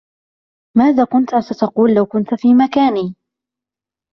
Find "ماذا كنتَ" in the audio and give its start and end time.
0.77-1.35